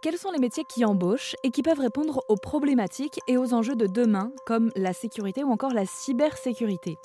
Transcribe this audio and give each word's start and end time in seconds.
quels 0.00 0.16
sont 0.16 0.30
les 0.30 0.38
métiers 0.38 0.64
qui 0.64 0.84
embauchent 0.84 1.36
et 1.42 1.50
qui 1.50 1.62
peuvent 1.62 1.80
répondre 1.80 2.24
aux 2.28 2.36
problématiques 2.36 3.20
et 3.26 3.36
aux 3.36 3.52
enjeux 3.52 3.76
de 3.76 3.86
demain, 3.86 4.32
comme 4.46 4.70
la 4.74 4.92
sécurité 4.92 5.44
ou 5.44 5.50
encore 5.50 5.74
la 5.74 5.84
cybersécurité? 5.84 6.96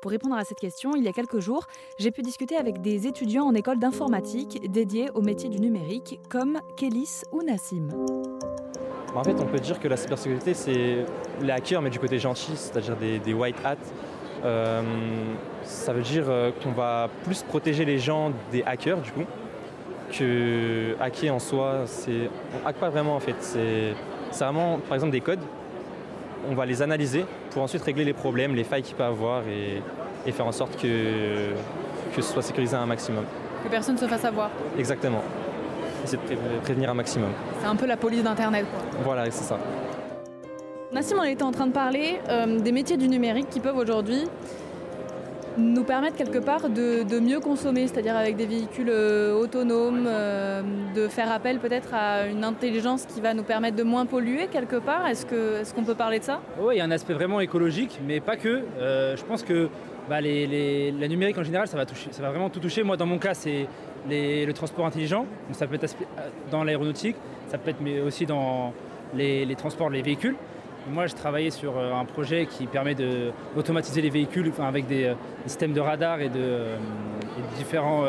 Pour 0.00 0.12
répondre 0.12 0.36
à 0.36 0.44
cette 0.44 0.60
question, 0.60 0.94
il 0.94 1.02
y 1.02 1.08
a 1.08 1.12
quelques 1.12 1.40
jours, 1.40 1.66
j'ai 1.98 2.12
pu 2.12 2.22
discuter 2.22 2.56
avec 2.56 2.80
des 2.80 3.06
étudiants 3.08 3.46
en 3.46 3.54
école 3.54 3.78
d'informatique 3.78 4.70
dédiés 4.70 5.10
aux 5.14 5.20
métiers 5.20 5.48
du 5.48 5.58
numérique, 5.58 6.20
comme 6.28 6.60
Kélis 6.76 7.22
ou 7.32 7.42
Nassim. 7.42 7.88
En 9.14 9.24
fait, 9.24 9.34
on 9.40 9.46
peut 9.46 9.60
dire 9.60 9.80
que 9.80 9.88
la 9.88 9.96
cybersécurité, 9.96 10.54
c'est 10.54 11.06
les 11.40 11.50
hackers, 11.50 11.82
mais 11.82 11.90
du 11.90 11.98
côté 11.98 12.18
gentil, 12.18 12.52
c'est-à-dire 12.56 12.96
des, 12.96 13.34
white 13.34 13.56
hats. 13.64 13.76
Euh, 14.44 14.82
ça 15.62 15.92
veut 15.92 16.02
dire 16.02 16.28
euh, 16.28 16.50
qu'on 16.62 16.72
va 16.72 17.08
plus 17.24 17.42
protéger 17.42 17.84
les 17.84 17.98
gens 17.98 18.32
des 18.52 18.62
hackers, 18.62 19.00
du 19.00 19.10
coup, 19.10 19.24
que 20.18 20.96
hacker 21.00 21.34
en 21.34 21.38
soi, 21.38 21.82
c'est. 21.86 22.30
On 22.62 22.66
hack 22.66 22.76
pas 22.76 22.90
vraiment 22.90 23.16
en 23.16 23.20
fait. 23.20 23.36
C'est 23.40 23.94
vraiment, 24.44 24.78
par 24.78 24.94
exemple, 24.94 25.12
des 25.12 25.20
codes. 25.20 25.40
On 26.48 26.54
va 26.54 26.66
les 26.66 26.82
analyser 26.82 27.24
pour 27.50 27.62
ensuite 27.62 27.82
régler 27.82 28.04
les 28.04 28.12
problèmes, 28.12 28.54
les 28.54 28.64
failles 28.64 28.82
qu'il 28.82 28.96
peut 28.96 29.04
avoir 29.04 29.42
et, 29.48 30.32
faire 30.32 30.46
en 30.46 30.52
sorte 30.52 30.76
que, 30.80 31.52
que 32.14 32.22
ce 32.22 32.32
soit 32.32 32.42
sécurisé 32.42 32.76
un 32.76 32.86
maximum. 32.86 33.24
Que 33.62 33.68
personne 33.68 33.94
ne 33.94 34.00
se 34.00 34.06
fasse 34.06 34.24
avoir. 34.24 34.50
Exactement. 34.78 35.22
C'est 36.04 36.16
de 36.16 36.60
prévenir 36.62 36.90
un 36.90 36.94
maximum. 36.94 37.30
C'est 37.60 37.66
un 37.66 37.76
peu 37.76 37.86
la 37.86 37.96
police 37.96 38.22
d'Internet. 38.22 38.66
Voilà, 39.02 39.30
c'est 39.30 39.44
ça. 39.44 39.58
Nassim, 40.92 41.16
on 41.18 41.24
était 41.24 41.42
en 41.42 41.50
train 41.50 41.66
de 41.66 41.72
parler 41.72 42.20
euh, 42.28 42.60
des 42.60 42.72
métiers 42.72 42.96
du 42.96 43.08
numérique 43.08 43.48
qui 43.50 43.60
peuvent 43.60 43.76
aujourd'hui 43.76 44.28
nous 45.56 45.84
permettre 45.84 46.16
quelque 46.16 46.38
part 46.38 46.68
de, 46.68 47.20
mieux 47.20 47.40
consommer, 47.40 47.86
c'est-à-dire 47.86 48.16
avec 48.16 48.36
des 48.36 48.46
véhicules 48.46 48.90
euh, 48.90 49.34
autonomes, 49.34 50.06
euh, 50.06 50.62
de 50.94 51.08
faire 51.08 51.30
appel 51.30 51.58
peut-être 51.58 51.94
à 51.94 52.26
une 52.26 52.44
intelligence 52.44 53.06
qui 53.06 53.20
va 53.20 53.34
nous 53.34 53.44
permettre 53.44 53.76
de 53.76 53.82
moins 53.82 54.06
polluer 54.06 54.48
quelque 54.48 54.76
part. 54.76 55.06
Est-ce 55.06 55.24
qu'on 55.26 55.82
est 55.82 55.84
peut 55.84 55.94
parler 55.94 56.18
de 56.18 56.24
ça? 56.24 56.40
Oui, 56.60 56.74
il 56.74 56.78
y 56.78 56.80
a 56.80 56.84
un 56.84 56.90
aspect 56.90 57.14
vraiment 57.14 57.40
écologique, 57.40 58.00
mais 58.06 58.20
pas 58.20 58.36
que. 58.36 58.62
Euh, 58.78 59.16
je 59.16 59.24
pense 59.24 59.42
que 59.42 59.68
bah, 60.08 60.20
la 60.20 61.08
numérique 61.08 61.38
en 61.38 61.44
général, 61.44 61.68
ça 61.68 61.76
va, 61.76 61.86
toucher, 61.86 62.08
ça 62.10 62.22
va 62.22 62.30
vraiment 62.30 62.50
tout 62.50 62.60
toucher. 62.60 62.82
Moi, 62.82 62.96
dans 62.96 63.06
mon 63.06 63.18
cas, 63.18 63.34
c'est 63.34 63.66
le 64.08 64.52
transport 64.52 64.86
intelligent. 64.86 65.26
ça 65.52 65.66
peut 65.66 65.76
être 65.76 65.96
dans 66.50 66.64
l'aéronautique, 66.64 67.16
ça 67.48 67.58
peut 67.58 67.70
être 67.70 67.80
mais 67.80 68.00
aussi 68.00 68.26
dans 68.26 68.72
les 69.14 69.54
transports, 69.56 69.88
les 69.88 70.02
véhicules. 70.02 70.36
Moi, 70.86 71.06
je 71.06 71.14
travaillais 71.14 71.50
sur 71.50 71.78
euh, 71.78 71.94
un 71.94 72.04
projet 72.04 72.46
qui 72.46 72.66
permet 72.66 72.94
d'automatiser 72.94 74.02
les 74.02 74.10
véhicules 74.10 74.52
avec 74.58 74.86
des, 74.86 75.04
euh, 75.04 75.14
systèmes 75.46 75.72
de 75.72 75.80
radar 75.80 76.20
et 76.20 76.28
de, 76.28 76.38
euh, 76.38 76.76
différents. 77.56 78.04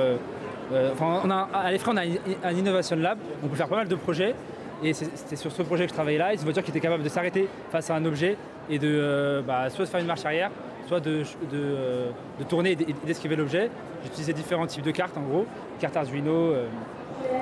enfin, 0.91 1.21
on 1.23 1.29
a, 1.29 1.49
à 1.53 1.71
l'EFRA, 1.71 1.93
on 1.93 1.97
a 1.97 2.03
un 2.43 2.51
Innovation 2.51 2.97
Lab, 2.97 3.17
on 3.43 3.47
peut 3.47 3.55
faire 3.55 3.69
pas 3.69 3.77
mal 3.77 3.87
de 3.87 3.95
projets. 3.95 4.35
Et 4.83 4.93
c'était 4.93 5.37
sur 5.37 5.51
ce 5.51 5.61
projet 5.61 5.85
que 5.85 5.89
je 5.89 5.93
travaillais 5.93 6.17
là. 6.17 6.27
C'est 6.31 6.39
une 6.39 6.43
voiture 6.43 6.63
qui 6.63 6.71
était 6.71 6.81
capable 6.81 7.03
de 7.03 7.09
s'arrêter 7.09 7.47
face 7.71 7.89
à 7.89 7.95
un 7.95 8.03
objet 8.05 8.35
et 8.69 8.79
de 8.79 9.43
bah, 9.45 9.69
soit 9.69 9.85
de 9.85 9.89
faire 9.89 9.99
une 9.99 10.07
marche 10.07 10.25
arrière, 10.25 10.51
soit 10.87 10.99
de, 10.99 11.23
de, 11.51 12.43
tourner 12.47 12.71
et 12.71 12.95
d'esquiver 13.05 13.35
l'objet. 13.35 13.69
J'utilisais 14.03 14.33
différents 14.33 14.67
types 14.67 14.83
de 14.83 14.91
cartes 14.91 15.17
en 15.17 15.21
gros, 15.21 15.45
cartes 15.79 15.97
Arduino, 15.97 16.53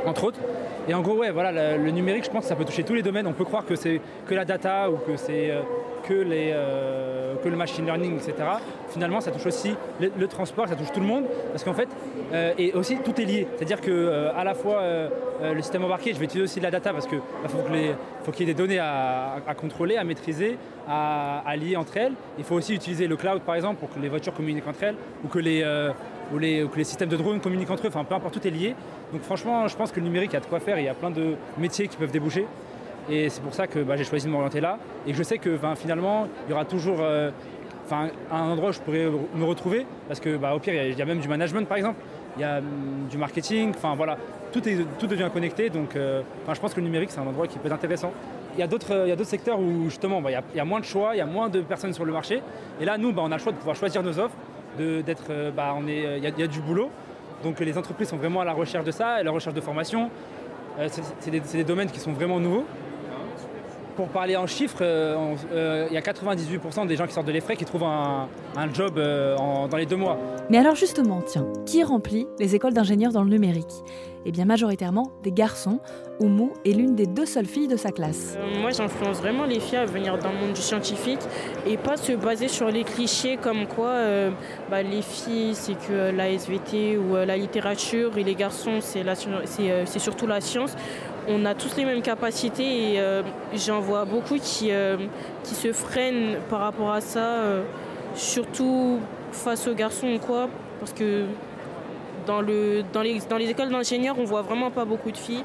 entre 0.05 0.25
autres. 0.25 0.39
Et 0.87 0.93
en 0.93 1.01
gros, 1.01 1.15
ouais, 1.15 1.31
voilà, 1.31 1.77
le, 1.77 1.91
numérique, 1.91 2.25
je 2.25 2.29
pense 2.29 2.43
que 2.43 2.49
ça 2.49 2.55
peut 2.55 2.65
toucher 2.65 2.83
tous 2.83 2.93
les 2.93 3.01
domaines. 3.01 3.25
On 3.25 3.33
peut 3.33 3.45
croire 3.45 3.65
que 3.65 3.75
c'est 3.75 4.01
que 4.27 4.35
la 4.35 4.43
data 4.43 4.89
ou 4.91 4.97
que 4.97 5.15
c'est 5.15 5.49
euh, 5.49 5.61
que, 6.03 6.13
les, 6.13 6.51
euh, 6.53 7.35
que 7.41 7.47
le 7.47 7.55
machine 7.55 7.85
learning, 7.85 8.15
etc. 8.15 8.33
Finalement, 8.89 9.21
ça 9.21 9.31
touche 9.31 9.45
aussi 9.45 9.75
le, 10.01 10.27
transport, 10.27 10.67
ça 10.67 10.75
touche 10.75 10.91
tout 10.91 10.99
le 10.99 11.05
monde, 11.05 11.23
parce 11.51 11.63
qu'en 11.63 11.73
fait, 11.73 11.87
euh, 12.33 12.53
et 12.57 12.73
aussi 12.73 12.97
tout 12.97 13.19
est 13.21 13.25
lié. 13.25 13.47
C'est-à-dire 13.55 13.79
que 13.79 14.29
à 14.35 14.43
la 14.43 14.53
fois 14.53 14.81
le 15.41 15.61
système 15.61 15.85
embarqué, 15.85 16.13
je 16.13 16.19
vais 16.19 16.25
utiliser 16.25 16.43
aussi 16.43 16.59
de 16.59 16.65
la 16.65 16.71
data 16.71 16.91
parce 16.91 17.07
qu'il 17.07 17.19
bah, 17.19 17.49
faut 17.49 18.31
qu'il 18.31 18.47
y 18.47 18.49
ait 18.49 18.53
des 18.53 18.57
données 18.61 18.79
à, 18.79 19.41
contrôler, 19.57 19.95
à 19.95 20.03
maîtriser, 20.03 20.57
à, 20.87 21.55
lier 21.55 21.75
entre 21.75 21.97
elles. 21.97 22.13
Il 22.37 22.43
faut 22.43 22.55
aussi 22.55 22.73
utiliser 22.75 23.07
le 23.07 23.15
cloud, 23.15 23.41
par 23.41 23.55
exemple, 23.55 23.79
pour 23.79 23.89
que 23.89 23.99
les 23.99 24.09
voitures 24.09 24.33
communiquent 24.33 24.67
entre 24.67 24.83
elles 24.83 24.95
ou 25.23 25.27
que 25.27 25.39
les 25.39 25.63
ou, 26.33 26.39
les, 26.39 26.67
que 26.67 26.77
les 26.77 26.83
systèmes 26.83 27.09
de 27.09 27.17
drones 27.17 27.39
communiquent 27.39 27.69
entre 27.69 27.85
eux, 27.85 27.89
enfin 27.89 28.03
peu 28.03 28.15
importe, 28.15 28.33
tout 28.33 28.47
est 28.47 28.51
lié. 28.51 28.75
Donc 29.11 29.21
franchement, 29.21 29.67
je 29.67 29.75
pense 29.75 29.91
que 29.91 29.99
le 29.99 30.05
numérique 30.05 30.33
a 30.35 30.39
de 30.39 30.45
quoi 30.45 30.59
faire, 30.59 30.79
il 30.79 30.85
y 30.85 30.89
a 30.89 30.93
plein 30.93 31.11
de 31.11 31.35
métiers 31.57 31.87
qui 31.87 31.97
peuvent 31.97 32.11
déboucher. 32.11 32.45
Et 33.09 33.29
c'est 33.29 33.41
pour 33.41 33.53
ça 33.53 33.67
que 33.67 33.79
bah, 33.79 33.95
j'ai 33.97 34.03
choisi 34.03 34.27
de 34.27 34.31
m'orienter 34.31 34.61
là. 34.61 34.77
Et 35.05 35.13
je 35.13 35.23
sais 35.23 35.37
que 35.37 35.59
finalement, 35.75 36.27
il 36.47 36.51
y 36.51 36.53
aura 36.53 36.65
toujours 36.65 36.99
euh, 37.01 37.31
un 37.91 38.09
endroit 38.31 38.69
où 38.69 38.73
je 38.73 38.79
pourrais 38.79 39.09
me 39.35 39.43
retrouver. 39.43 39.85
Parce 40.07 40.19
que 40.19 40.37
bah, 40.37 40.55
au 40.55 40.59
pire, 40.59 40.73
il 40.73 40.97
y, 40.97 41.01
a 41.01 41.05
même 41.05 41.19
du 41.19 41.27
management 41.27 41.67
par 41.67 41.77
exemple, 41.77 41.99
il 42.37 42.41
y 42.41 42.45
a 42.45 42.59
hum, 42.59 43.07
du 43.09 43.17
marketing, 43.17 43.71
enfin 43.75 43.95
voilà, 43.95 44.17
tout, 44.51 44.67
est, 44.67 44.77
tout 44.99 45.07
devient 45.07 45.29
connecté. 45.31 45.69
Donc 45.69 45.95
euh, 45.95 46.21
je 46.51 46.59
pense 46.59 46.73
que 46.73 46.79
le 46.79 46.85
numérique, 46.85 47.11
c'est 47.11 47.19
un 47.19 47.27
endroit 47.27 47.47
qui 47.47 47.59
peut 47.59 47.67
être 47.67 47.73
intéressant. 47.73 48.11
Il 48.53 48.59
y 48.59 48.63
a 48.63 48.67
d'autres 48.67 49.23
secteurs 49.23 49.59
où 49.59 49.85
justement, 49.85 50.21
bah, 50.21 50.29
il, 50.31 50.57
y 50.57 50.59
a, 50.59 50.65
moins 50.65 50.79
de 50.79 50.85
choix, 50.85 51.15
il 51.15 51.17
y 51.17 51.21
a 51.21 51.25
moins 51.25 51.49
de 51.49 51.61
personnes 51.61 51.93
sur 51.93 52.05
le 52.05 52.13
marché. 52.13 52.41
Et 52.79 52.85
là, 52.85 52.97
nous, 52.97 53.13
on 53.15 53.31
a 53.31 53.37
le 53.37 53.41
choix 53.41 53.51
de 53.51 53.57
pouvoir 53.57 53.75
choisir 53.75 54.03
nos 54.03 54.19
offres 54.19 54.35
d'être, 54.77 55.25
euh, 55.29 55.51
bah, 55.51 55.75
est, 55.87 56.17
il 56.17 56.23
y, 56.23 56.43
a 56.43 56.47
du 56.47 56.59
boulot. 56.61 56.89
Donc 57.43 57.59
les 57.59 57.77
entreprises 57.77 58.09
sont 58.09 58.17
vraiment 58.17 58.41
à 58.41 58.45
la 58.45 58.53
recherche 58.53 58.85
de 58.85 58.91
ça, 58.91 59.09
à 59.09 59.23
la 59.23 59.31
recherche 59.31 59.55
de 59.55 59.61
formation. 59.61 60.09
Euh, 60.79 60.87
c'est 61.19 61.31
des, 61.31 61.63
domaines 61.63 61.91
qui 61.91 61.99
sont 61.99 62.13
vraiment 62.13 62.39
nouveaux. 62.39 62.65
Pour 63.95 64.07
parler 64.07 64.35
en 64.35 64.47
chiffres, 64.47 64.79
euh, 64.81 65.87
il 65.89 65.93
y 65.93 65.97
a 65.97 66.01
98% 66.01 66.87
des 66.87 66.95
gens 66.95 67.05
qui 67.05 67.13
sortent 67.13 67.27
de 67.27 67.31
l'EFRE 67.31 67.53
qui 67.53 67.65
trouvent 67.65 67.83
un, 67.83 68.27
job 68.73 68.95
dans 68.95 69.77
les 69.77 69.85
deux 69.85 69.95
mois. 69.95 70.17
Mais 70.49 70.57
alors 70.57 70.75
justement, 70.75 71.21
tiens, 71.21 71.45
qui 71.65 71.83
remplit 71.83 72.27
les 72.39 72.55
écoles 72.55 72.73
d'ingénieurs 72.73 73.11
dans 73.11 73.23
le 73.23 73.29
numérique? 73.29 73.83
Et 74.25 74.31
bien 74.31 74.45
majoritairement 74.45 75.11
des 75.23 75.31
garçons. 75.31 75.79
Oumou 76.19 76.53
est 76.65 76.71
l'une 76.71 76.95
des 76.95 77.07
deux 77.07 77.25
seules 77.25 77.45
filles 77.45 77.67
de 77.67 77.75
sa 77.75 77.91
classe. 77.91 78.37
Euh, 78.37 78.61
moi, 78.61 78.71
j'influence 78.71 79.17
vraiment 79.17 79.45
les 79.45 79.59
filles 79.59 79.79
à 79.79 79.85
venir 79.85 80.17
dans 80.17 80.31
le 80.31 80.37
monde 80.37 80.53
du 80.53 80.61
scientifique 80.61 81.19
et 81.65 81.75
pas 81.75 81.97
se 81.97 82.13
baser 82.13 82.47
sur 82.47 82.69
les 82.69 82.83
clichés 82.83 83.37
comme 83.37 83.67
quoi 83.67 83.89
euh, 83.89 84.29
bah, 84.69 84.83
les 84.83 85.01
filles, 85.01 85.55
c'est 85.55 85.73
que 85.73 86.15
la 86.15 86.29
SVT 86.29 86.97
ou 86.97 87.15
euh, 87.15 87.25
la 87.25 87.35
littérature 87.35 88.17
et 88.17 88.23
les 88.23 88.35
garçons, 88.35 88.79
c'est 88.81 89.99
surtout 89.99 90.27
la 90.27 90.39
science. 90.39 90.75
On 91.27 91.45
a 91.45 91.55
tous 91.55 91.77
les 91.77 91.85
mêmes 91.85 92.01
capacités 92.01 92.95
et 92.95 93.01
j'en 93.55 93.79
vois 93.79 94.05
beaucoup 94.05 94.35
qui, 94.35 94.71
qui 95.43 95.55
se 95.55 95.71
freinent 95.71 96.37
par 96.49 96.59
rapport 96.59 96.91
à 96.91 96.99
ça, 96.99 97.43
surtout 98.13 98.99
face 99.31 99.67
aux 99.67 99.73
garçons 99.73 100.07
ou 100.07 100.19
quoi, 100.19 100.49
parce 100.79 100.93
que 100.93 101.25
dans, 102.25 102.41
le, 102.41 102.83
dans, 102.93 103.01
les, 103.01 103.49
écoles 103.49 103.69
d'ingénieurs, 103.69 104.15
on 104.19 104.23
voit 104.23 104.41
vraiment 104.41 104.71
pas 104.71 104.85
beaucoup 104.85 105.11
de 105.11 105.17
filles. 105.17 105.43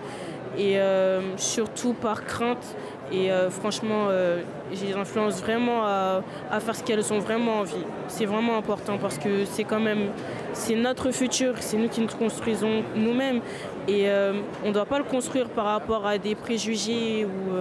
Et 0.57 0.79
euh, 0.79 1.21
surtout 1.37 1.93
par 1.93 2.25
crainte. 2.25 2.77
Et 3.13 3.31
euh, 3.31 3.49
franchement, 3.51 4.07
euh, 4.09 4.43
les 4.71 4.95
influence 4.95 5.41
vraiment 5.41 5.85
à, 5.85 6.23
faire 6.61 6.75
ce 6.75 6.83
qu'elles 6.83 7.13
ont 7.13 7.19
vraiment 7.19 7.61
envie. 7.61 7.85
C'est 8.09 8.27
vraiment 8.27 8.57
important 8.57 8.99
parce 8.99 9.19
que 9.19 9.45
c'est 9.45 9.65
quand 9.65 9.81
même 9.81 10.09
c'est 10.53 10.75
notre 10.75 11.11
futur, 11.13 11.55
c'est 11.61 11.77
nous 11.77 11.89
qui 11.89 12.01
nous 12.01 12.09
construisons 12.09 12.83
nous-mêmes. 12.97 13.41
Et 13.89 14.07
on 14.65 14.69
ne 14.69 14.73
doit 14.73 14.85
pas 14.85 14.99
le 14.99 15.05
construire 15.05 15.49
par 15.49 15.65
rapport 15.65 16.07
à 16.07 16.19
des 16.19 16.35
préjugés 16.35 17.25
ou 17.25 17.55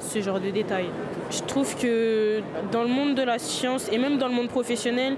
ce 0.00 0.20
genre 0.20 0.40
de 0.40 0.50
détails. 0.50 0.90
Je 1.30 1.40
trouve 1.42 1.76
que 1.76 2.40
dans 2.72 2.82
le 2.82 2.88
monde 2.88 3.14
de 3.14 3.22
la 3.22 3.38
science 3.38 3.88
et 3.92 3.98
même 3.98 4.18
dans 4.18 4.28
le 4.28 4.34
monde 4.34 4.48
professionnel, 4.48 5.16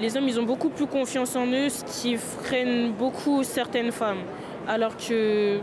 les 0.00 0.16
hommes, 0.16 0.26
ils 0.26 0.40
ont 0.40 0.44
beaucoup 0.44 0.70
plus 0.70 0.86
confiance 0.86 1.36
en 1.36 1.46
eux, 1.46 1.68
ce 1.68 1.84
qui 1.84 2.16
freine 2.16 2.92
beaucoup 2.92 3.44
certaines 3.44 3.92
femmes. 3.92 4.22
Alors 4.66 4.96
que 4.96 5.58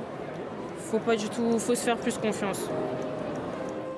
faut 0.78 1.00
pas 1.00 1.16
du 1.16 1.28
tout, 1.30 1.58
faut 1.58 1.76
se 1.76 1.84
faire 1.84 1.98
plus 1.98 2.18
confiance. 2.18 2.70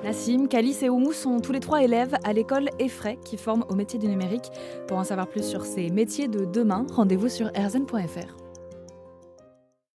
Nassim, 0.04 0.48
Calice 0.48 0.82
et 0.82 0.88
Oumou 0.88 1.12
sont 1.12 1.38
tous 1.40 1.52
les 1.52 1.60
trois 1.60 1.82
élèves 1.82 2.16
à 2.24 2.32
l'école 2.32 2.70
EFRAY 2.78 3.18
qui 3.24 3.36
forme 3.36 3.64
au 3.68 3.74
métier 3.74 3.98
du 3.98 4.08
numérique. 4.08 4.50
Pour 4.88 4.98
en 4.98 5.04
savoir 5.04 5.28
plus 5.28 5.44
sur 5.44 5.64
ces 5.64 5.90
métiers 5.90 6.28
de 6.28 6.44
demain, 6.44 6.86
rendez-vous 6.90 7.28
sur 7.28 7.50
erzen.fr. 7.54 8.41